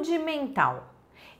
Saúde 0.00 0.18
mental. 0.18 0.94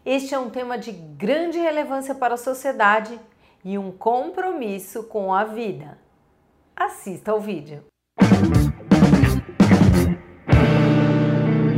Este 0.05 0.35
é 0.35 0.39
um 0.39 0.51
tema 0.51 0.77
de 0.77 0.93
grande 0.93 1.59
relevância 1.59 2.15
para 2.15 2.35
a 2.35 2.37
sociedade 2.37 3.19
e 3.65 3.79
um 3.79 3.91
compromisso 3.91 5.05
com 5.05 5.33
a 5.33 5.45
vida. 5.45 5.99
Assista 6.77 7.33
ao 7.33 7.41
vídeo. 7.41 7.83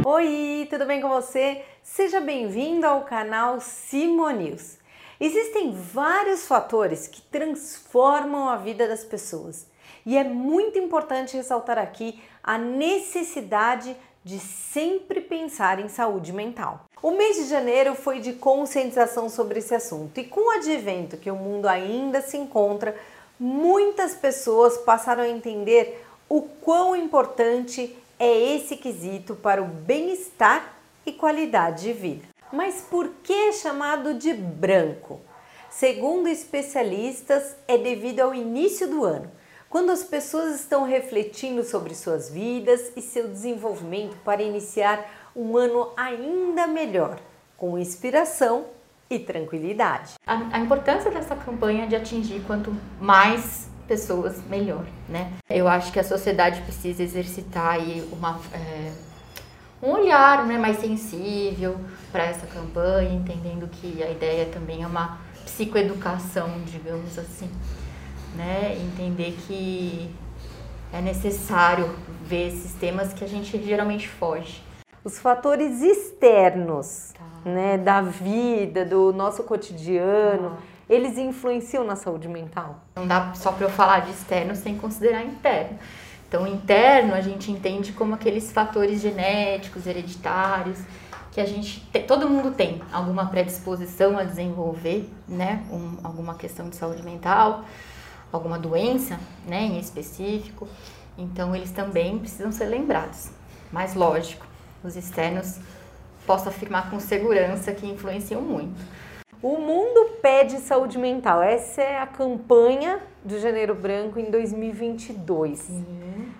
Oi, 0.05 0.67
tudo 0.69 0.85
bem 0.85 1.01
com 1.01 1.09
você? 1.09 1.65
Seja 1.85 2.21
bem-vindo 2.21 2.85
ao 2.85 3.03
canal 3.05 3.61
Simonews. 3.61 4.79
Existem 5.21 5.71
vários 5.71 6.49
fatores 6.49 7.07
que 7.07 7.23
transformam 7.23 8.49
a 8.49 8.57
vida 8.57 8.89
das 8.89 9.05
pessoas 9.05 9.71
e 10.05 10.19
é 10.19 10.25
muito 10.25 10.81
importante 10.81 11.37
ressaltar 11.37 11.79
aqui 11.79 12.21
a 12.43 12.59
necessidade 12.59 13.89
de 13.91 13.97
sempre 14.39 15.21
pensar 15.21 15.79
em 15.79 15.89
saúde 15.89 16.33
mental. 16.33 16.85
O 17.03 17.11
mês 17.11 17.37
de 17.37 17.49
janeiro 17.49 17.95
foi 17.95 18.21
de 18.21 18.35
conscientização 18.35 19.29
sobre 19.29 19.59
esse 19.59 19.75
assunto 19.75 20.19
e 20.19 20.25
com 20.25 20.49
o 20.49 20.51
advento 20.53 21.17
que 21.17 21.31
o 21.31 21.37
mundo 21.37 21.67
ainda 21.67 22.21
se 22.21 22.37
encontra, 22.37 22.97
muitas 23.39 24.15
pessoas 24.15 24.79
passaram 24.79 25.25
a 25.25 25.29
entender 25.29 26.07
o 26.29 26.43
quão 26.43 26.95
importante 26.95 27.97
é 28.19 28.55
esse 28.55 28.77
quesito 28.77 29.35
para 29.35 29.61
o 29.61 29.67
bem-estar 29.67 30.77
e 31.05 31.13
qualidade 31.13 31.83
de 31.83 31.93
vida. 31.93 32.29
Mas 32.53 32.83
por 32.83 33.09
que 33.23 33.33
é 33.33 33.53
chamado 33.53 34.15
de 34.15 34.33
branco? 34.33 35.21
Segundo 35.69 36.29
especialistas, 36.29 37.57
é 37.67 37.77
devido 37.77 38.21
ao 38.21 38.35
início 38.35 38.89
do 38.89 39.05
ano 39.05 39.31
quando 39.73 39.89
as 39.89 40.05
pessoas 40.05 40.61
estão 40.61 40.85
refletindo 40.85 41.65
sobre 41.65 41.95
suas 41.95 42.29
vidas 42.29 42.93
e 42.95 43.01
seu 43.01 43.27
desenvolvimento 43.27 44.15
para 44.23 44.43
iniciar 44.43 45.03
um 45.35 45.57
ano 45.57 45.89
ainda 45.97 46.67
melhor, 46.67 47.19
com 47.57 47.79
inspiração 47.79 48.67
e 49.09 49.19
tranquilidade. 49.19 50.13
A, 50.27 50.57
a 50.57 50.59
importância 50.59 51.11
dessa 51.11 51.35
campanha 51.35 51.85
é 51.85 51.87
de 51.87 51.97
atingir 51.97 52.43
quanto 52.47 52.71
mais 53.01 53.71
pessoas, 53.89 54.45
melhor, 54.45 54.85
né? 55.09 55.33
Eu 55.49 55.67
acho 55.67 55.91
que 55.91 55.99
a 55.99 56.05
sociedade 56.05 56.61
precisa 56.61 57.03
exercitar 57.03 57.77
aí 57.77 58.07
uma, 58.13 58.39
é, 58.53 58.93
um 59.83 59.91
olhar 59.91 60.45
né, 60.45 60.59
mais 60.59 60.81
sensível 60.81 61.81
para 62.13 62.25
essa 62.25 62.47
campanha, 62.47 63.15
entendendo 63.15 63.67
que 63.69 64.03
a 64.03 64.11
ideia 64.11 64.45
também 64.53 64.83
é 64.83 64.87
uma 64.87 65.19
psicoeducação, 65.47 66.61
digamos 66.67 67.19
assim 67.19 67.49
né? 68.37 68.77
Entender 68.81 69.37
que 69.47 70.11
é 70.93 71.01
necessário 71.01 71.95
ver 72.25 72.49
esses 72.49 72.75
temas 72.75 73.13
que 73.13 73.25
a 73.25 73.29
gente 73.29 73.63
geralmente 73.65 74.09
foge. 74.09 74.63
Os 75.05 75.19
fatores 75.19 75.83
externos, 75.83 77.13
tá. 77.15 77.51
né, 77.51 77.77
da 77.79 78.01
vida, 78.01 78.85
do 78.85 79.13
nosso 79.13 79.43
cotidiano, 79.43 80.51
tá. 80.51 80.57
eles 80.89 81.19
influenciam 81.19 81.83
na 81.83 81.97
saúde 81.97 82.29
mental? 82.29 82.81
Não 82.95 83.07
dá 83.07 83.33
só 83.35 83.51
para 83.51 83.67
eu 83.67 83.71
falar 83.71 84.01
de 84.01 84.13
externo 84.13 84.55
sem 84.55 84.77
considerar 84.77 85.25
interno. 85.25 85.79
Então, 86.29 86.47
interno 86.47 87.15
a 87.15 87.21
gente 87.21 87.51
entende 87.51 87.93
como 87.93 88.15
aqueles 88.15 88.53
fatores 88.53 89.01
genéticos, 89.01 89.87
hereditários, 89.87 90.79
que 91.33 91.41
a 91.41 91.47
gente 91.47 91.81
todo 92.07 92.29
mundo 92.29 92.53
tem 92.53 92.81
alguma 92.93 93.27
predisposição 93.27 94.17
a 94.19 94.25
desenvolver, 94.25 95.11
né, 95.27 95.65
um, 95.71 95.97
alguma 96.05 96.35
questão 96.35 96.69
de 96.69 96.77
saúde 96.77 97.03
mental 97.03 97.65
alguma 98.33 98.59
doença, 98.59 99.21
né, 99.47 99.63
em 99.63 99.79
específico. 99.79 100.67
Então 101.17 101.55
eles 101.55 101.71
também 101.71 102.19
precisam 102.19 102.51
ser 102.51 102.65
lembrados. 102.67 103.31
Mas 103.71 103.95
lógico, 103.95 104.47
os 104.83 104.97
externos 104.97 105.59
posso 106.27 106.49
afirmar 106.49 106.91
com 106.91 106.99
segurança 106.99 107.73
que 107.73 107.87
influenciam 107.87 108.41
muito. 108.41 108.81
O 109.43 109.59
mundo 109.59 110.19
pede 110.23 110.59
saúde 110.59 110.99
mental. 110.99 111.43
Essa 111.43 111.83
é 111.83 111.99
a 111.99 112.07
campanha 112.07 113.01
do 113.25 113.41
Janeiro 113.41 113.75
Branco 113.75 114.19
em 114.19 114.31
2022. 114.31 115.59
Sim. 115.59 115.85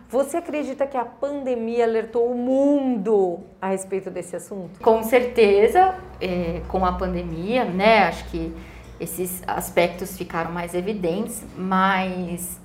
Você 0.09 0.37
acredita 0.37 0.87
que 0.87 0.97
a 0.97 1.05
pandemia 1.05 1.85
alertou 1.85 2.31
o 2.31 2.35
mundo 2.35 3.41
a 3.61 3.69
respeito 3.69 4.09
desse 4.09 4.37
assunto? 4.37 4.79
Com 4.81 5.03
certeza, 5.03 5.97
é, 6.21 6.61
com 6.69 6.85
a 6.85 6.93
pandemia, 6.93 7.65
né? 7.65 8.05
Acho 8.05 8.25
que 8.27 8.55
esses 9.03 9.43
aspectos 9.47 10.17
ficaram 10.17 10.53
mais 10.53 10.75
evidentes, 10.75 11.43
mas 11.57 12.59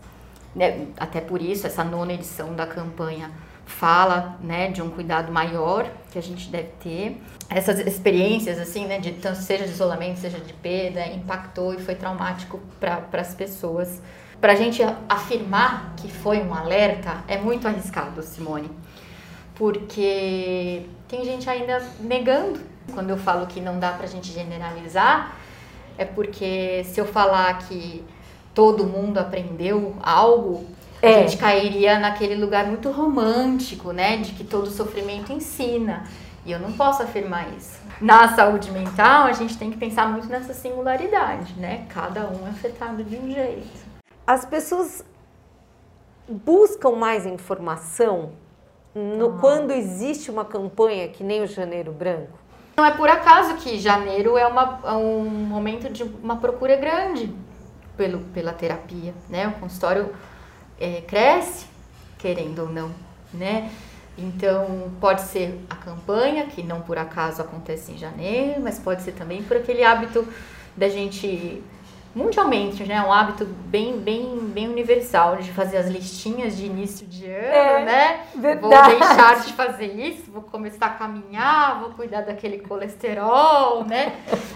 né, 0.56 0.88
até 0.98 1.20
por 1.20 1.42
isso 1.42 1.66
essa 1.66 1.84
nona 1.84 2.14
edição 2.14 2.54
da 2.56 2.68
campanha 2.68 3.32
fala 3.66 4.38
né, 4.42 4.70
de 4.72 4.82
um 4.82 4.90
cuidado 4.90 5.32
maior 5.32 5.90
que 6.12 6.18
a 6.18 6.22
gente 6.22 6.50
deve 6.50 6.70
ter. 6.80 7.22
Essas 7.50 7.80
experiências, 7.80 8.60
assim, 8.60 8.86
né, 8.86 9.00
de, 9.00 9.14
seja 9.36 9.66
de 9.66 9.72
isolamento, 9.72 10.20
seja 10.20 10.40
de 10.40 10.54
perda, 10.54 11.06
impactou 11.08 11.74
e 11.74 11.80
foi 11.80 11.96
traumático 11.96 12.60
para 12.80 13.06
as 13.14 13.36
pessoas. 13.36 14.02
Para 14.40 14.54
a 14.54 14.56
gente 14.56 14.82
afirmar 15.10 15.96
que 15.98 16.10
foi 16.12 16.40
um 16.40 16.54
alerta 16.54 17.24
é 17.28 17.38
muito 17.38 17.68
arriscado, 17.68 18.22
Simone, 18.22 18.70
porque 19.56 20.86
tem 21.08 21.26
gente 21.26 21.50
ainda 21.50 21.84
negando. 22.00 22.60
Quando 22.94 23.10
eu 23.10 23.18
falo 23.18 23.48
que 23.48 23.60
não 23.60 23.80
dá 23.80 23.92
para 23.92 24.06
a 24.06 24.10
gente 24.10 24.32
generalizar, 24.32 25.36
é 25.98 26.06
porque 26.06 26.84
se 26.86 27.00
eu 27.00 27.06
falar 27.06 27.60
que 27.68 28.04
todo 28.54 28.86
mundo 28.86 29.18
aprendeu 29.18 29.96
algo, 30.02 30.66
é. 31.02 31.10
a 31.10 31.20
gente 31.20 31.38
cairia 31.38 32.00
naquele 32.00 32.36
lugar 32.36 32.66
muito 32.66 32.90
romântico, 32.92 33.92
né? 33.92 34.18
De 34.18 34.32
que 34.32 34.44
todo 34.44 34.70
sofrimento 34.70 35.32
ensina. 35.32 36.04
E 36.46 36.52
eu 36.52 36.60
não 36.60 36.72
posso 36.74 37.04
afirmar 37.04 37.50
isso. 37.58 37.78
Na 38.00 38.36
saúde 38.36 38.72
mental, 38.72 39.26
a 39.26 39.34
gente 39.34 39.58
tem 39.58 39.70
que 39.70 39.78
pensar 39.78 40.10
muito 40.10 40.28
nessa 40.28 40.54
singularidade, 40.54 41.54
né? 41.58 41.86
Cada 41.90 42.28
um 42.30 42.48
é 42.48 42.50
afetado 42.50 43.04
de 43.04 43.18
um 43.18 43.30
jeito. 43.30 43.86
As 44.26 44.46
pessoas 44.46 45.04
buscam 46.28 46.92
mais 46.92 47.26
informação 47.26 48.32
no, 48.94 49.36
ah. 49.36 49.38
quando 49.40 49.72
existe 49.72 50.32
uma 50.32 50.46
campanha 50.46 51.08
que 51.08 51.24
nem 51.24 51.42
o 51.42 51.48
Janeiro 51.48 51.92
Branco? 51.92 52.38
Não 52.80 52.86
é 52.86 52.92
por 52.92 53.10
acaso 53.10 53.56
que 53.56 53.80
janeiro 53.80 54.38
é, 54.38 54.46
uma, 54.46 54.80
é 54.84 54.92
um 54.92 55.28
momento 55.28 55.92
de 55.92 56.04
uma 56.04 56.36
procura 56.36 56.76
grande 56.76 57.34
pelo, 57.98 58.20
pela 58.26 58.54
terapia, 58.54 59.16
né? 59.28 59.48
O 59.48 59.54
consultório 59.54 60.14
é, 60.80 61.02
cresce, 61.02 61.66
querendo 62.20 62.60
ou 62.60 62.70
não, 62.70 62.92
né? 63.34 63.72
Então, 64.16 64.92
pode 65.02 65.22
ser 65.22 65.60
a 65.68 65.76
campanha, 65.76 66.46
que 66.46 66.62
não 66.62 66.82
por 66.82 67.00
acaso 67.00 67.42
acontece 67.42 67.94
em 67.94 67.98
janeiro, 67.98 68.62
mas 68.62 68.78
pode 68.78 69.02
ser 69.02 69.14
também 69.14 69.42
por 69.42 69.58
aquele 69.58 69.84
hábito 69.84 70.28
da 70.76 70.88
gente 70.88 71.64
mundialmente, 72.18 72.84
né? 72.84 73.00
Um 73.02 73.14
hábito 73.14 73.46
bem, 73.46 74.00
bem, 74.00 74.40
bem 74.40 74.68
universal 74.68 75.38
de 75.38 75.52
fazer 75.52 75.78
as 75.78 75.88
listinhas 75.88 76.58
de 76.58 76.66
início 76.66 77.06
de 77.06 77.26
ano, 77.26 77.46
é, 77.46 77.86
né? 77.86 78.20
Verdade. 78.36 78.60
Vou 78.60 79.00
deixar 79.00 79.46
de 79.46 79.54
fazer 79.54 79.94
isso, 79.94 80.32
vou 80.32 80.42
começar 80.42 80.88
a 80.88 80.90
caminhar, 80.90 81.80
vou 81.80 81.92
cuidar 81.92 82.22
daquele 82.22 82.58
colesterol, 82.60 83.86
né? 83.86 84.16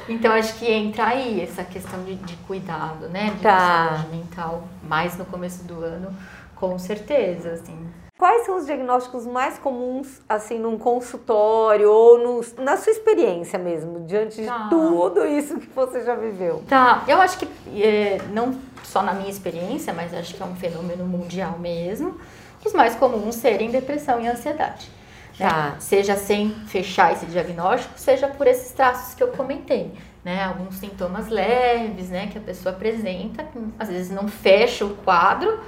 Então 0.10 0.34
acho 0.34 0.58
que 0.58 0.70
entra 0.70 1.06
aí 1.06 1.40
essa 1.40 1.64
questão 1.64 2.04
de, 2.04 2.16
de 2.16 2.36
cuidado, 2.48 3.08
né? 3.08 3.30
De 3.36 3.42
tá. 3.42 3.90
saúde 3.90 4.16
mental, 4.16 4.64
mais 4.84 5.16
no 5.16 5.26
começo 5.26 5.64
do 5.64 5.84
ano, 5.84 6.16
com 6.56 6.80
certeza, 6.80 7.52
assim. 7.52 7.88
Quais 8.22 8.46
são 8.46 8.56
os 8.56 8.68
diagnósticos 8.68 9.26
mais 9.26 9.58
comuns, 9.58 10.22
assim, 10.30 10.60
num 10.60 10.78
consultório 10.78 11.92
ou 11.92 12.20
no, 12.20 12.64
na 12.64 12.78
sua 12.78 12.92
experiência 12.92 13.58
mesmo, 13.58 14.02
diante 14.02 14.46
tá. 14.46 14.60
de 14.60 14.70
tudo 14.70 15.26
isso 15.26 15.58
que 15.58 15.68
você 15.70 16.04
já 16.04 16.14
viveu? 16.14 16.64
Tá, 16.70 17.04
eu 17.08 17.20
acho 17.20 17.40
que, 17.40 17.48
é, 17.82 18.20
não 18.32 18.54
só 18.84 19.02
na 19.02 19.12
minha 19.12 19.32
experiência, 19.32 19.92
mas 19.92 20.14
acho 20.14 20.36
que 20.36 20.44
é 20.44 20.46
um 20.46 20.56
fenômeno 20.56 21.04
mundial 21.04 21.58
mesmo, 21.58 22.16
os 22.64 22.74
mais 22.74 22.94
comuns 22.94 23.34
serem 23.34 23.72
depressão 23.72 24.22
e 24.22 24.28
ansiedade. 24.28 24.92
Né? 25.40 25.50
Tá. 25.50 25.76
Seja 25.80 26.16
sem 26.16 26.52
fechar 26.68 27.14
esse 27.14 27.26
diagnóstico, 27.26 27.98
seja 27.98 28.28
por 28.28 28.46
esses 28.46 28.72
traços 28.72 29.16
que 29.16 29.24
eu 29.24 29.30
comentei. 29.30 29.96
Né, 30.24 30.44
alguns 30.44 30.76
sintomas 30.76 31.28
leves, 31.28 32.10
né, 32.10 32.28
que 32.32 32.38
a 32.38 32.42
pessoa 32.42 32.76
apresenta, 32.76 33.44
às 33.80 33.90
vezes 33.90 34.12
não 34.12 34.28
fecha 34.28 34.86
o 34.86 34.96
quadro, 34.98 35.60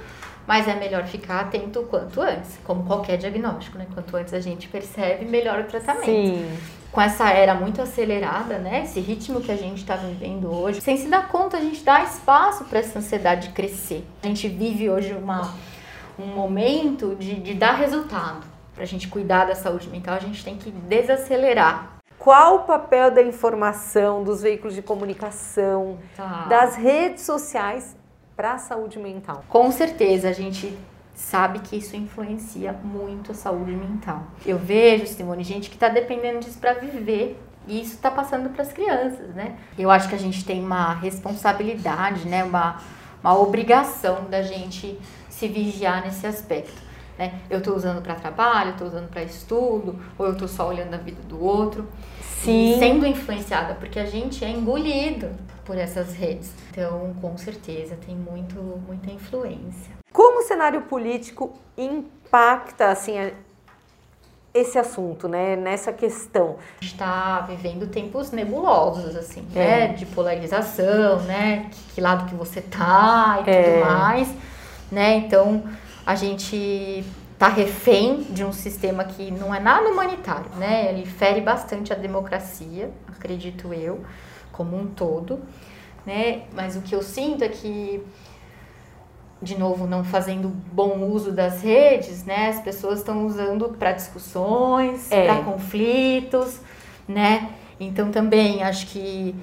mas 0.46 0.68
é 0.68 0.74
melhor 0.74 1.04
ficar 1.06 1.40
atento 1.40 1.82
quanto 1.84 2.20
antes, 2.20 2.58
como 2.64 2.84
qualquer 2.84 3.16
diagnóstico, 3.16 3.78
né? 3.78 3.86
Quanto 3.92 4.16
antes 4.16 4.34
a 4.34 4.40
gente 4.40 4.68
percebe, 4.68 5.24
melhor 5.24 5.60
o 5.60 5.64
tratamento. 5.64 6.04
Sim. 6.04 6.58
Com 6.92 7.00
essa 7.00 7.30
era 7.30 7.54
muito 7.54 7.82
acelerada, 7.82 8.58
né? 8.58 8.84
Esse 8.84 9.00
ritmo 9.00 9.40
que 9.40 9.50
a 9.50 9.56
gente 9.56 9.78
está 9.78 9.96
vivendo 9.96 10.52
hoje, 10.52 10.80
sem 10.80 10.96
se 10.96 11.08
dar 11.08 11.28
conta, 11.28 11.56
a 11.56 11.60
gente 11.60 11.82
dá 11.82 12.02
espaço 12.04 12.64
para 12.64 12.78
essa 12.78 12.98
ansiedade 12.98 13.48
crescer. 13.50 14.04
A 14.22 14.26
gente 14.26 14.46
vive 14.48 14.88
hoje 14.88 15.12
uma, 15.12 15.54
um 16.18 16.26
momento 16.26 17.16
de, 17.16 17.34
de 17.36 17.54
dar 17.54 17.72
resultado. 17.72 18.46
Para 18.74 18.84
a 18.84 18.86
gente 18.86 19.08
cuidar 19.08 19.46
da 19.46 19.54
saúde 19.54 19.88
mental, 19.88 20.16
a 20.16 20.20
gente 20.20 20.44
tem 20.44 20.56
que 20.56 20.70
desacelerar 20.70 21.94
qual 22.18 22.56
o 22.56 22.58
papel 22.60 23.10
da 23.10 23.22
informação, 23.22 24.22
dos 24.22 24.42
veículos 24.42 24.74
de 24.74 24.82
comunicação, 24.82 25.98
tá. 26.16 26.46
das 26.48 26.76
redes 26.76 27.22
sociais 27.22 27.96
para 28.36 28.54
a 28.54 28.58
saúde 28.58 28.98
mental? 28.98 29.44
Com 29.48 29.70
certeza, 29.70 30.28
a 30.28 30.32
gente 30.32 30.76
sabe 31.14 31.60
que 31.60 31.76
isso 31.76 31.96
influencia 31.96 32.72
muito 32.72 33.32
a 33.32 33.34
saúde 33.34 33.72
mental. 33.72 34.24
Eu 34.44 34.58
vejo, 34.58 35.06
Simone, 35.06 35.44
gente 35.44 35.70
que 35.70 35.76
está 35.76 35.88
dependendo 35.88 36.40
disso 36.40 36.58
para 36.58 36.74
viver 36.74 37.40
e 37.66 37.80
isso 37.80 37.94
está 37.94 38.10
passando 38.10 38.50
para 38.50 38.62
as 38.62 38.72
crianças, 38.72 39.34
né? 39.34 39.56
Eu 39.78 39.90
acho 39.90 40.08
que 40.08 40.14
a 40.14 40.18
gente 40.18 40.44
tem 40.44 40.62
uma 40.62 40.94
responsabilidade, 40.94 42.26
né? 42.28 42.42
Uma, 42.44 42.80
uma 43.22 43.38
obrigação 43.38 44.24
da 44.28 44.42
gente 44.42 44.98
se 45.30 45.48
vigiar 45.48 46.04
nesse 46.04 46.26
aspecto. 46.26 46.82
Né? 47.16 47.32
Eu 47.48 47.58
estou 47.58 47.76
usando 47.76 48.02
para 48.02 48.16
trabalho, 48.16 48.70
estou 48.70 48.88
usando 48.88 49.08
para 49.08 49.22
estudo, 49.22 50.00
ou 50.18 50.26
eu 50.26 50.32
estou 50.32 50.48
só 50.48 50.68
olhando 50.68 50.94
a 50.94 50.98
vida 50.98 51.22
do 51.22 51.42
outro. 51.42 51.88
Sim. 52.44 52.76
sendo 52.78 53.06
influenciada, 53.06 53.72
porque 53.74 53.98
a 53.98 54.04
gente 54.04 54.44
é 54.44 54.50
engolido 54.50 55.30
por 55.64 55.76
essas 55.76 56.12
redes. 56.12 56.52
Então, 56.70 57.14
com 57.20 57.36
certeza, 57.36 57.96
tem 58.06 58.14
muito, 58.14 58.56
muita 58.86 59.10
influência. 59.10 59.92
Como 60.12 60.40
o 60.40 60.42
cenário 60.42 60.82
político 60.82 61.52
impacta 61.76 62.88
assim 62.88 63.16
esse 64.54 64.78
assunto, 64.78 65.28
né? 65.28 65.56
Nessa 65.56 65.92
questão. 65.92 66.56
está 66.80 67.40
vivendo 67.40 67.88
tempos 67.88 68.30
nebulosos, 68.30 69.16
assim, 69.16 69.44
é. 69.54 69.58
né? 69.58 69.88
De 69.88 70.06
polarização, 70.06 71.20
né? 71.22 71.68
Que, 71.70 71.94
que, 71.94 72.00
lado 72.00 72.26
que 72.26 72.36
você 72.36 72.60
tá 72.60 73.42
e 73.44 73.50
é. 73.50 73.62
tudo 73.62 73.84
mais, 73.84 74.32
né? 74.92 75.16
Então 75.16 75.64
a 76.06 76.14
gente 76.14 77.04
tá 77.36 77.48
refém 77.48 78.22
de 78.30 78.44
um 78.44 78.52
sistema 78.52 79.04
que 79.04 79.32
não 79.32 79.52
é 79.52 79.58
nada 79.58 79.88
humanitário, 79.88 80.50
né? 80.56 80.88
Ele 80.90 81.04
fere 81.04 81.40
bastante 81.40 81.92
a 81.92 81.96
democracia, 81.96 82.90
acredito 83.08 83.74
eu, 83.74 84.04
como 84.56 84.76
um 84.76 84.86
todo, 84.86 85.40
né? 86.06 86.42
Mas 86.52 86.76
o 86.76 86.80
que 86.80 86.94
eu 86.94 87.02
sinto 87.02 87.42
é 87.44 87.48
que 87.48 88.02
de 89.44 89.58
novo, 89.58 89.86
não 89.86 90.02
fazendo 90.02 90.48
bom 90.48 91.00
uso 91.10 91.30
das 91.30 91.62
redes, 91.62 92.24
né? 92.24 92.48
As 92.48 92.60
pessoas 92.60 93.00
estão 93.00 93.26
usando 93.26 93.68
para 93.78 93.92
discussões, 93.92 95.12
é. 95.12 95.26
para 95.26 95.42
conflitos, 95.42 96.60
né? 97.06 97.50
Então 97.78 98.10
também 98.10 98.62
acho 98.62 98.86
que 98.86 99.34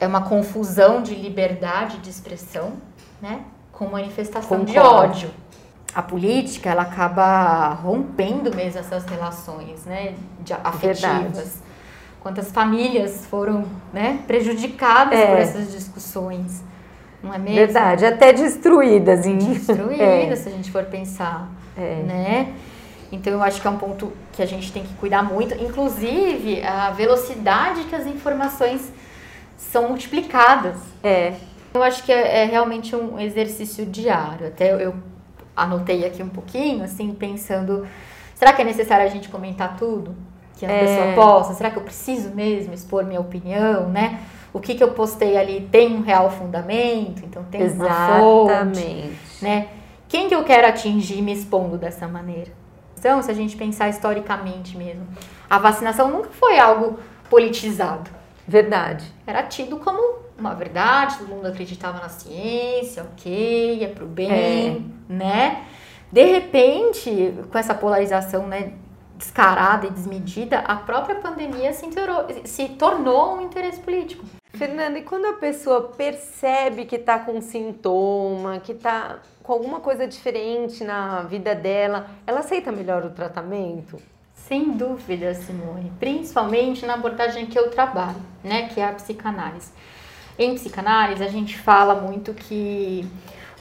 é 0.00 0.06
uma 0.06 0.22
confusão 0.22 1.02
de 1.02 1.14
liberdade 1.14 1.98
de 1.98 2.10
expressão, 2.10 2.72
né? 3.22 3.42
Com 3.72 3.86
manifestação 3.86 4.58
Concordo. 4.58 4.72
de 4.72 4.78
ódio. 4.78 5.30
A 5.94 6.02
política, 6.02 6.70
ela 6.70 6.82
acaba 6.82 7.68
rompendo 7.74 8.54
mesmo 8.54 8.80
essas 8.80 9.04
relações, 9.04 9.84
né? 9.84 10.14
De 10.40 10.52
afetivas. 10.52 11.00
Verdade. 11.00 11.50
Quantas 12.24 12.50
famílias 12.50 13.26
foram 13.26 13.66
né, 13.92 14.20
prejudicadas 14.26 15.18
é. 15.18 15.26
por 15.26 15.38
essas 15.38 15.70
discussões 15.70 16.64
não 17.22 17.34
é 17.34 17.38
mesmo? 17.38 17.54
Verdade, 17.54 18.06
até 18.06 18.32
destruídas. 18.32 19.26
Em... 19.26 19.36
Destruídas, 19.36 20.00
é. 20.00 20.36
se 20.36 20.48
a 20.48 20.52
gente 20.52 20.70
for 20.70 20.84
pensar, 20.84 21.50
é. 21.76 22.02
né? 22.02 22.54
Então 23.12 23.30
eu 23.30 23.42
acho 23.42 23.60
que 23.60 23.66
é 23.66 23.70
um 23.70 23.76
ponto 23.76 24.10
que 24.32 24.42
a 24.42 24.46
gente 24.46 24.72
tem 24.72 24.84
que 24.84 24.94
cuidar 24.94 25.22
muito, 25.22 25.54
inclusive 25.62 26.62
a 26.62 26.92
velocidade 26.92 27.84
que 27.84 27.94
as 27.94 28.06
informações 28.06 28.90
são 29.58 29.90
multiplicadas. 29.90 30.78
É. 31.02 31.34
Eu 31.74 31.82
acho 31.82 32.02
que 32.04 32.10
é, 32.10 32.44
é 32.44 32.44
realmente 32.46 32.96
um 32.96 33.20
exercício 33.20 33.84
diário. 33.84 34.46
Até 34.46 34.72
eu, 34.72 34.80
eu 34.80 34.94
anotei 35.54 36.06
aqui 36.06 36.22
um 36.22 36.30
pouquinho, 36.30 36.84
assim, 36.84 37.12
pensando, 37.12 37.86
será 38.34 38.54
que 38.54 38.62
é 38.62 38.64
necessário 38.64 39.04
a 39.04 39.10
gente 39.10 39.28
comentar 39.28 39.76
tudo 39.76 40.16
que 40.56 40.66
a 40.66 40.70
é. 40.70 40.80
pessoa 40.80 41.14
possa? 41.14 41.54
Será 41.54 41.70
que 41.70 41.76
eu 41.76 41.82
preciso 41.82 42.30
mesmo 42.30 42.72
expor 42.72 43.04
minha 43.04 43.20
opinião, 43.20 43.88
né? 43.88 44.20
o 44.54 44.60
que, 44.60 44.76
que 44.76 44.84
eu 44.84 44.92
postei 44.92 45.36
ali 45.36 45.68
tem 45.70 45.92
um 45.92 46.00
real 46.00 46.30
fundamento, 46.30 47.24
então 47.24 47.42
tem 47.50 47.60
Exatamente. 47.60 47.92
uma 47.92 48.18
fonte, 48.18 49.18
né? 49.42 49.68
Quem 50.08 50.28
que 50.28 50.34
eu 50.34 50.44
quero 50.44 50.68
atingir 50.68 51.20
me 51.20 51.32
expondo 51.32 51.76
dessa 51.76 52.06
maneira? 52.06 52.52
Então, 52.96 53.20
se 53.20 53.30
a 53.30 53.34
gente 53.34 53.56
pensar 53.56 53.88
historicamente 53.88 54.78
mesmo, 54.78 55.06
a 55.50 55.58
vacinação 55.58 56.08
nunca 56.08 56.30
foi 56.30 56.56
algo 56.56 57.00
politizado. 57.28 58.08
Verdade. 58.46 59.04
Era 59.26 59.42
tido 59.42 59.78
como 59.78 60.20
uma 60.38 60.54
verdade, 60.54 61.18
todo 61.18 61.28
mundo 61.28 61.46
acreditava 61.46 61.98
na 61.98 62.08
ciência, 62.08 63.02
ok, 63.02 63.82
é 63.82 63.88
pro 63.88 64.06
bem, 64.06 64.92
é. 65.10 65.12
né? 65.12 65.64
De 66.12 66.24
repente, 66.24 67.34
com 67.50 67.58
essa 67.58 67.74
polarização, 67.74 68.46
né, 68.46 68.74
descarada 69.16 69.86
e 69.86 69.90
desmedida, 69.90 70.58
a 70.60 70.76
própria 70.76 71.16
pandemia 71.16 71.72
se, 71.72 71.86
se 72.44 72.68
tornou 72.70 73.36
um 73.36 73.40
interesse 73.40 73.80
político. 73.80 74.24
Fernanda, 74.54 74.98
e 74.98 75.02
quando 75.02 75.26
a 75.26 75.32
pessoa 75.34 75.88
percebe 75.96 76.84
que 76.84 76.96
está 76.96 77.18
com 77.18 77.40
sintoma, 77.40 78.60
que 78.60 78.72
está 78.72 79.18
com 79.42 79.52
alguma 79.52 79.80
coisa 79.80 80.06
diferente 80.06 80.84
na 80.84 81.22
vida 81.22 81.54
dela, 81.54 82.08
ela 82.26 82.40
aceita 82.40 82.70
melhor 82.70 83.04
o 83.04 83.10
tratamento? 83.10 83.98
Sem 84.32 84.72
dúvida, 84.72 85.34
Simone. 85.34 85.92
Principalmente 85.98 86.86
na 86.86 86.94
abordagem 86.94 87.46
que 87.46 87.58
eu 87.58 87.70
trabalho, 87.70 88.20
né, 88.42 88.68
que 88.68 88.80
é 88.80 88.84
a 88.84 88.92
psicanálise. 88.92 89.72
Em 90.38 90.54
psicanálise, 90.54 91.22
a 91.22 91.28
gente 91.28 91.58
fala 91.58 91.94
muito 91.94 92.32
que 92.34 93.08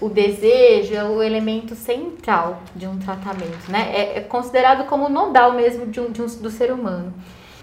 o 0.03 0.09
desejo 0.09 0.93
é 0.93 1.03
o 1.05 1.23
elemento 1.23 1.75
central 1.75 2.61
de 2.75 2.85
um 2.85 2.99
tratamento, 2.99 3.71
né? 3.71 3.89
É, 3.95 4.17
é 4.17 4.21
considerado 4.21 4.85
como 4.85 5.07
nodal 5.07 5.53
mesmo 5.53 5.85
de 5.85 6.01
um, 6.01 6.11
de 6.11 6.21
um, 6.21 6.25
do 6.25 6.51
ser 6.51 6.73
humano. 6.73 7.13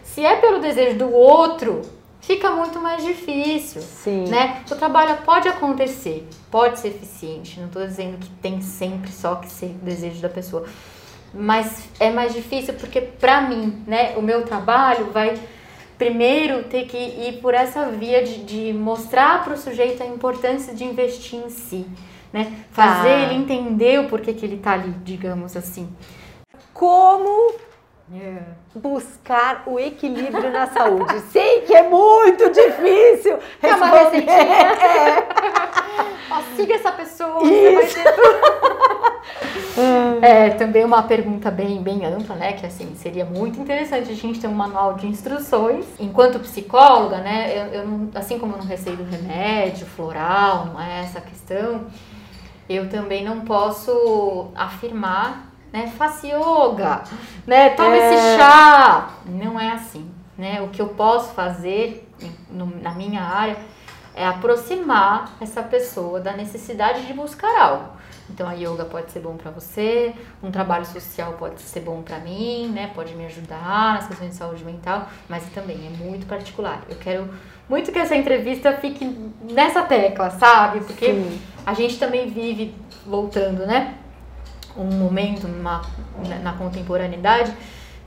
Se 0.02 0.24
é 0.24 0.36
pelo 0.36 0.58
desejo 0.58 0.96
do 0.96 1.12
outro, 1.12 1.82
fica 2.22 2.50
muito 2.50 2.80
mais 2.80 3.04
difícil. 3.04 3.82
Sim. 3.82 4.24
Né? 4.28 4.62
O 4.70 4.74
trabalho 4.74 5.18
pode 5.22 5.48
acontecer, 5.48 6.26
pode 6.50 6.78
ser 6.78 6.88
eficiente. 6.88 7.60
Não 7.60 7.66
estou 7.66 7.86
dizendo 7.86 8.16
que 8.16 8.30
tem 8.30 8.62
sempre 8.62 9.12
só 9.12 9.34
que 9.34 9.48
ser 9.48 9.76
o 9.82 9.84
desejo 9.84 10.22
da 10.22 10.30
pessoa. 10.30 10.64
Mas 11.34 11.90
é 12.00 12.10
mais 12.10 12.32
difícil 12.32 12.72
porque, 12.72 13.02
para 13.02 13.42
mim, 13.42 13.84
né, 13.86 14.14
o 14.16 14.22
meu 14.22 14.42
trabalho 14.46 15.10
vai 15.12 15.38
primeiro 15.98 16.64
ter 16.64 16.86
que 16.86 16.96
ir 16.96 17.40
por 17.42 17.52
essa 17.52 17.90
via 17.90 18.24
de, 18.24 18.42
de 18.44 18.72
mostrar 18.72 19.44
para 19.44 19.52
o 19.52 19.58
sujeito 19.58 20.02
a 20.02 20.06
importância 20.06 20.74
de 20.74 20.84
investir 20.84 21.38
em 21.38 21.50
si. 21.50 21.86
Né? 22.32 22.64
Fazer 22.70 23.08
ah. 23.08 23.22
ele 23.22 23.34
entender 23.34 24.00
o 24.00 24.08
porquê 24.08 24.32
que 24.32 24.46
ele 24.46 24.56
está 24.56 24.72
ali, 24.72 24.90
digamos 25.04 25.56
assim. 25.56 25.88
Como 26.72 27.54
Yeah. 28.12 28.44
Buscar 28.74 29.62
o 29.66 29.78
equilíbrio 29.78 30.50
na 30.50 30.66
saúde. 30.66 31.20
Sei 31.30 31.60
que 31.60 31.72
é 31.72 31.88
muito 31.88 32.50
difícil. 32.50 33.38
É 33.62 33.74
uma 33.74 33.86
receitinha. 33.86 34.30
É. 36.00 36.32
Ó, 36.32 36.42
siga 36.54 36.74
essa 36.74 36.92
pessoa, 36.92 37.42
Isso. 37.42 37.92
você 37.92 38.02
vai 38.02 38.12
ter 40.20 40.22
é, 40.22 40.50
também 40.50 40.84
uma 40.84 41.02
pergunta 41.02 41.50
bem, 41.50 41.82
bem 41.82 42.06
ampla, 42.06 42.36
né? 42.36 42.52
Que 42.52 42.66
assim, 42.66 42.94
seria 42.94 43.24
muito 43.24 43.60
interessante 43.60 44.10
a 44.10 44.14
gente 44.14 44.40
ter 44.40 44.46
um 44.46 44.54
manual 44.54 44.94
de 44.94 45.08
instruções. 45.08 45.84
Enquanto 45.98 46.38
psicóloga, 46.38 47.18
né? 47.18 47.52
Eu, 47.52 47.80
eu 47.80 47.86
não, 47.86 48.10
assim 48.14 48.38
como 48.38 48.54
eu 48.54 48.58
não 48.58 48.66
receito 48.66 49.02
remédio 49.02 49.86
floral, 49.86 50.66
não 50.66 50.80
é 50.80 51.00
essa 51.02 51.20
questão, 51.20 51.86
eu 52.72 52.88
também 52.88 53.24
não 53.24 53.40
posso 53.40 54.50
afirmar 54.54 55.50
né? 55.72 55.86
Faça 55.96 56.26
yoga, 56.26 57.02
né? 57.46 57.70
Tome 57.70 57.96
é... 57.96 58.14
esse 58.14 58.36
chá. 58.36 59.10
Não 59.26 59.58
é 59.58 59.72
assim, 59.72 60.10
né? 60.36 60.60
O 60.60 60.68
que 60.68 60.82
eu 60.82 60.88
posso 60.88 61.32
fazer 61.32 62.08
na 62.50 62.92
minha 62.92 63.22
área 63.22 63.56
é 64.14 64.26
aproximar 64.26 65.36
essa 65.40 65.62
pessoa 65.62 66.20
da 66.20 66.32
necessidade 66.32 67.06
de 67.06 67.12
buscar 67.12 67.60
algo. 67.60 68.00
Então 68.28 68.48
a 68.48 68.52
yoga 68.52 68.84
pode 68.84 69.10
ser 69.10 69.20
bom 69.20 69.36
para 69.36 69.50
você, 69.50 70.14
um 70.40 70.52
trabalho 70.52 70.86
social 70.86 71.32
pode 71.32 71.60
ser 71.60 71.80
bom 71.80 72.00
para 72.02 72.18
mim, 72.18 72.68
né? 72.68 72.90
Pode 72.94 73.14
me 73.14 73.26
ajudar 73.26 73.94
nas 73.94 74.06
questões 74.06 74.30
de 74.30 74.36
saúde 74.36 74.64
mental, 74.64 75.08
mas 75.28 75.44
também 75.52 75.86
é 75.86 76.04
muito 76.04 76.26
particular. 76.26 76.82
Eu 76.88 76.96
quero 76.96 77.28
muito 77.68 77.90
que 77.90 77.98
essa 77.98 78.16
entrevista 78.16 78.72
fique 78.74 79.04
nessa 79.42 79.82
tecla, 79.82 80.30
sabe? 80.30 80.80
Porque 80.80 81.06
Sim. 81.06 81.40
A 81.64 81.74
gente 81.74 81.98
também 81.98 82.28
vive 82.28 82.74
voltando, 83.06 83.66
né? 83.66 83.96
um 84.76 84.84
momento 84.84 85.48
numa, 85.48 85.82
na 86.42 86.52
contemporaneidade 86.52 87.52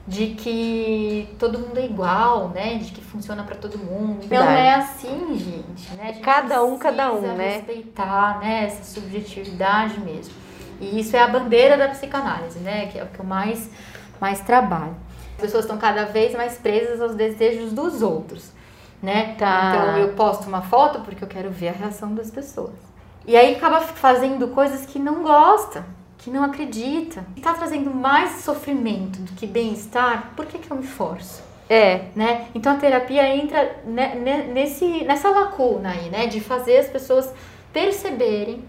de 0.06 0.28
que 0.28 1.34
todo 1.38 1.58
mundo 1.58 1.78
é 1.78 1.86
igual, 1.86 2.48
né? 2.48 2.74
De 2.74 2.92
que 2.92 3.00
funciona 3.00 3.42
para 3.42 3.56
todo 3.56 3.78
mundo. 3.78 4.26
Não 4.30 4.50
é 4.50 4.74
assim, 4.74 5.34
gente, 5.38 5.94
né? 5.96 6.08
Gente 6.08 6.20
cada 6.20 6.62
um, 6.62 6.78
cada 6.78 7.12
um, 7.12 7.20
né? 7.20 7.56
respeitar, 7.56 8.38
né? 8.38 8.64
Essa 8.64 8.84
subjetividade 8.84 9.98
mesmo. 10.00 10.34
E 10.80 11.00
isso 11.00 11.16
é 11.16 11.20
a 11.20 11.26
bandeira 11.26 11.78
da 11.78 11.88
psicanálise, 11.88 12.58
né? 12.58 12.86
Que 12.86 12.98
é 12.98 13.04
o 13.04 13.06
que 13.06 13.18
eu 13.18 13.24
mais, 13.24 13.70
mais 14.20 14.40
trabalho. 14.40 14.94
As 15.36 15.40
pessoas 15.40 15.64
estão 15.64 15.78
cada 15.78 16.04
vez 16.04 16.34
mais 16.34 16.58
presas 16.58 17.00
aos 17.00 17.14
desejos 17.14 17.72
dos 17.72 18.02
outros, 18.02 18.52
né? 19.02 19.34
Tá. 19.38 19.70
Então 19.70 19.98
eu 19.98 20.08
posto 20.12 20.46
uma 20.46 20.60
foto 20.60 21.00
porque 21.00 21.24
eu 21.24 21.28
quero 21.28 21.50
ver 21.50 21.68
a 21.68 21.72
reação 21.72 22.14
das 22.14 22.30
pessoas. 22.30 22.74
E 23.26 23.36
aí 23.36 23.56
acaba 23.56 23.80
fazendo 23.80 24.48
coisas 24.48 24.84
que 24.86 24.98
não 24.98 25.22
gosta 25.22 25.84
que 26.24 26.30
não 26.30 26.42
acredita, 26.42 27.22
está 27.36 27.52
trazendo 27.52 27.90
mais 27.90 28.42
sofrimento 28.42 29.18
do 29.20 29.32
que 29.32 29.46
bem-estar, 29.46 30.32
por 30.34 30.46
que, 30.46 30.58
que 30.58 30.70
eu 30.70 30.76
me 30.78 30.86
forço? 30.86 31.42
É. 31.68 32.06
Né? 32.16 32.48
Então 32.54 32.72
a 32.72 32.76
terapia 32.76 33.28
entra 33.28 33.76
nesse, 34.50 35.04
nessa 35.04 35.28
lacuna 35.28 35.90
aí, 35.90 36.08
né? 36.08 36.26
De 36.26 36.40
fazer 36.40 36.78
as 36.78 36.88
pessoas 36.88 37.30
perceberem 37.74 38.64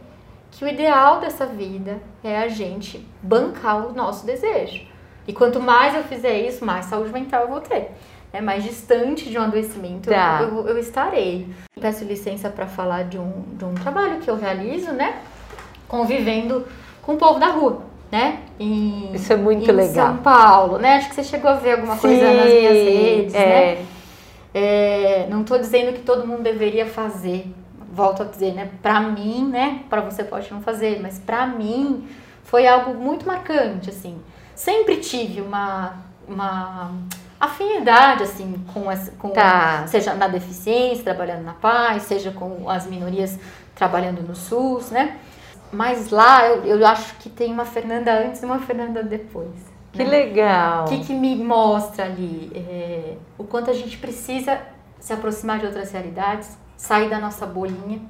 que 0.52 0.66
o 0.66 0.68
ideal 0.68 1.22
dessa 1.22 1.46
vida 1.46 2.02
é 2.22 2.38
a 2.38 2.50
gente 2.50 3.08
bancar 3.22 3.88
o 3.88 3.94
nosso 3.94 4.26
desejo. 4.26 4.86
E 5.26 5.32
quanto 5.32 5.60
mais 5.60 5.96
eu 5.96 6.04
fizer 6.04 6.38
isso, 6.38 6.66
mais 6.66 6.88
saúde 6.88 7.14
mental 7.14 7.44
eu 7.44 7.48
vou 7.48 7.62
ter. 7.62 7.92
É 8.34 8.42
mais 8.42 8.64
distante 8.64 9.30
de 9.30 9.38
um 9.38 9.42
adoecimento 9.42 10.10
tá. 10.10 10.40
eu, 10.42 10.68
eu, 10.68 10.78
estarei. 10.78 11.48
Peço 11.80 12.04
licença 12.04 12.50
para 12.50 12.68
falar 12.68 13.04
de 13.04 13.18
um, 13.18 13.44
de 13.54 13.64
um 13.64 13.74
trabalho 13.74 14.20
que 14.20 14.30
eu 14.30 14.36
realizo, 14.36 14.92
né? 14.92 15.22
Convivendo 15.88 16.66
com 17.02 17.14
o 17.14 17.18
povo 17.18 17.40
da 17.40 17.48
rua, 17.48 17.84
né? 18.12 18.40
Em, 18.60 19.14
Isso 19.14 19.32
é 19.32 19.38
muito 19.38 19.70
em 19.70 19.74
legal. 19.74 20.08
São 20.08 20.18
Paulo, 20.18 20.78
né? 20.78 20.96
Acho 20.96 21.10
que 21.10 21.16
você 21.16 21.24
chegou 21.24 21.50
a 21.50 21.56
ver 21.56 21.74
alguma 21.74 21.96
Sim, 21.96 22.02
coisa 22.02 22.34
nas 22.34 22.46
minhas 22.46 22.74
redes, 22.74 23.36
é. 23.36 23.46
né? 23.46 23.86
É, 24.54 25.28
não 25.30 25.42
estou 25.42 25.60
dizendo 25.60 25.94
que 25.94 26.00
todo 26.00 26.26
mundo 26.26 26.42
deveria 26.42 26.86
fazer, 26.86 27.46
volto 27.92 28.24
a 28.24 28.26
dizer, 28.26 28.54
né? 28.54 28.70
Para 28.82 29.02
mim, 29.02 29.50
né? 29.50 29.84
Para 29.90 30.02
você 30.02 30.24
pode 30.24 30.52
não 30.52 30.62
fazer, 30.62 31.02
mas 31.02 31.20
para 31.20 31.46
mim 31.46 32.08
foi 32.44 32.68
algo 32.68 32.94
muito 32.94 33.28
marcante, 33.28 33.90
assim. 33.90 34.18
Sempre 34.56 34.98
tive 34.98 35.42
uma, 35.42 35.98
uma 36.26 36.92
afinidade, 37.46 38.24
assim, 38.24 38.64
com, 38.74 38.92
essa, 38.92 39.12
com 39.12 39.30
tá. 39.30 39.86
seja 39.88 40.14
na 40.14 40.28
deficiência, 40.28 41.04
trabalhando 41.04 41.44
na 41.44 41.54
paz, 41.54 42.04
seja 42.04 42.32
com 42.32 42.70
as 42.70 42.86
minorias 42.86 43.40
trabalhando 43.74 44.22
no 44.22 44.36
SUS, 44.36 44.92
né? 44.92 45.18
Mas 45.72 46.10
lá 46.10 46.48
eu, 46.48 46.64
eu 46.66 46.88
acho 46.88 47.16
que 47.16 47.30
tem 47.30 47.52
uma 47.52 47.66
Fernanda 47.66 48.14
antes 48.14 48.42
e 48.42 48.46
uma 48.46 48.60
Fernanda 48.60 49.04
depois. 49.04 49.76
Que 49.92 50.04
né? 50.04 50.10
legal! 50.10 50.86
O 50.86 50.90
que, 50.90 51.06
que 51.06 51.14
me 51.14 51.36
mostra 51.36 52.06
ali? 52.06 52.52
É, 52.54 53.16
o 53.38 53.44
quanto 53.44 53.72
a 53.72 53.74
gente 53.74 53.98
precisa 53.98 54.62
se 55.00 55.14
aproximar 55.14 55.60
de 55.60 55.66
outras 55.66 55.92
realidades, 55.92 56.58
sair 56.78 57.10
da 57.10 57.20
nossa 57.20 57.46
bolinha, 57.46 58.02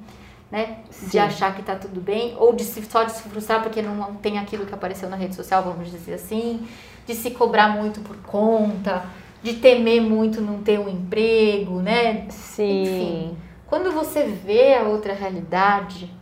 né? 0.50 0.78
Sim. 0.90 1.08
De 1.08 1.18
achar 1.18 1.54
que 1.54 1.62
tá 1.62 1.76
tudo 1.76 2.00
bem, 2.00 2.34
ou 2.38 2.52
de 2.52 2.64
se, 2.64 2.82
só 2.84 3.04
de 3.04 3.12
se 3.12 3.22
frustrar 3.22 3.62
porque 3.62 3.82
não 3.82 4.14
tem 4.14 4.38
aquilo 4.38 4.66
que 4.66 4.74
apareceu 4.74 5.08
na 5.08 5.16
rede 5.16 5.34
social, 5.34 5.62
vamos 5.62 5.90
dizer 5.90 6.14
assim, 6.14 6.66
de 7.06 7.14
se 7.14 7.30
cobrar 7.32 7.68
muito 7.68 8.00
por 8.00 8.16
conta, 8.18 9.04
de 9.42 9.54
temer 9.54 10.00
muito 10.00 10.40
não 10.40 10.62
ter 10.62 10.78
um 10.78 10.88
emprego, 10.88 11.80
né? 11.80 12.26
Sim. 12.30 12.82
Enfim, 12.82 13.36
quando 13.66 13.92
você 13.92 14.24
vê 14.24 14.74
a 14.74 14.82
outra 14.82 15.12
realidade, 15.12 16.12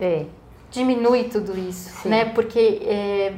é. 0.00 0.26
diminui 0.70 1.24
tudo 1.24 1.58
isso, 1.58 2.02
Sim. 2.02 2.08
né? 2.08 2.24
Porque 2.26 2.80
é, 2.84 3.34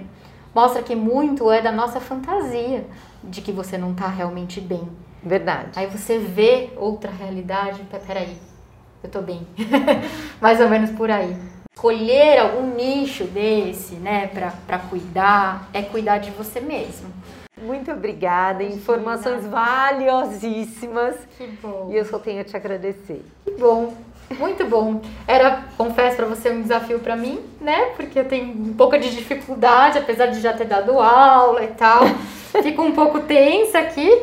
mostra 0.54 0.82
que 0.82 0.94
muito 0.94 1.50
é 1.50 1.60
da 1.60 1.72
nossa 1.72 2.00
fantasia 2.00 2.86
de 3.22 3.40
que 3.40 3.52
você 3.52 3.76
não 3.76 3.94
tá 3.94 4.08
realmente 4.08 4.60
bem. 4.60 4.88
Verdade. 5.22 5.70
Aí 5.76 5.86
você 5.86 6.18
vê 6.18 6.70
outra 6.76 7.10
realidade, 7.10 7.86
peraí, 8.06 8.36
eu 9.02 9.10
tô 9.10 9.20
bem. 9.20 9.46
Mais 10.40 10.60
ou 10.60 10.68
menos 10.68 10.90
por 10.90 11.10
aí. 11.10 11.36
Escolher 11.74 12.38
algum 12.38 12.74
nicho 12.74 13.24
desse, 13.24 13.94
né, 13.94 14.26
pra 14.66 14.78
cuidar, 14.78 15.68
é 15.72 15.82
cuidar 15.82 16.18
de 16.18 16.30
você 16.30 16.60
mesmo. 16.60 17.08
Muito 17.62 17.90
obrigada, 17.90 18.62
informações 18.62 19.46
valiosíssimas. 19.46 21.16
Que 21.36 21.46
bom. 21.46 21.88
E 21.90 21.96
eu 21.96 22.04
só 22.04 22.18
tenho 22.18 22.40
a 22.40 22.44
te 22.44 22.56
agradecer. 22.56 23.24
Que 23.44 23.52
bom. 23.52 23.94
Muito 24.38 24.64
bom. 24.64 25.00
Era, 25.26 25.64
confesso 25.76 26.16
para 26.16 26.26
você, 26.26 26.50
um 26.50 26.62
desafio 26.62 27.00
para 27.00 27.16
mim, 27.16 27.40
né? 27.60 27.86
Porque 27.96 28.18
eu 28.18 28.28
tenho 28.28 28.46
um 28.46 28.74
pouco 28.74 28.96
de 28.96 29.10
dificuldade, 29.10 29.98
apesar 29.98 30.26
de 30.26 30.40
já 30.40 30.52
ter 30.52 30.66
dado 30.66 31.00
aula 31.00 31.64
e 31.64 31.68
tal. 31.68 32.02
Fico 32.62 32.82
um 32.82 32.92
pouco 32.92 33.20
tensa 33.20 33.78
aqui, 33.78 34.22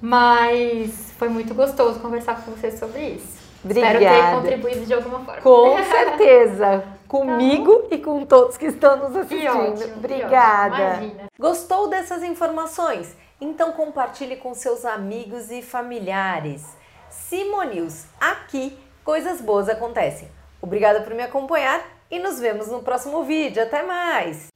mas 0.00 1.12
foi 1.18 1.28
muito 1.28 1.54
gostoso 1.54 2.00
conversar 2.00 2.44
com 2.44 2.50
você 2.50 2.70
sobre 2.72 3.00
isso. 3.10 3.40
Obrigada. 3.64 3.98
Espero 3.98 4.14
ter 4.14 4.34
contribuído 4.34 4.86
de 4.86 4.94
alguma 4.94 5.20
forma. 5.20 5.40
Com 5.40 5.76
certeza. 5.84 6.84
Comigo 7.12 7.88
e 7.90 7.98
com 7.98 8.24
todos 8.24 8.56
que 8.56 8.64
estão 8.64 8.96
nos 8.96 9.14
assistindo. 9.14 9.72
ótimo, 9.72 9.96
Obrigada. 9.96 11.28
Gostou 11.38 11.86
dessas 11.90 12.22
informações? 12.22 13.14
Então 13.38 13.72
compartilhe 13.72 14.36
com 14.36 14.54
seus 14.54 14.82
amigos 14.86 15.50
e 15.50 15.60
familiares. 15.60 16.64
Simonius, 17.10 18.06
aqui 18.18 18.78
coisas 19.04 19.42
boas 19.42 19.68
acontecem. 19.68 20.26
Obrigada 20.62 21.02
por 21.02 21.12
me 21.12 21.22
acompanhar 21.22 21.84
e 22.10 22.18
nos 22.18 22.40
vemos 22.40 22.68
no 22.68 22.82
próximo 22.82 23.22
vídeo. 23.24 23.62
Até 23.62 23.82
mais! 23.82 24.51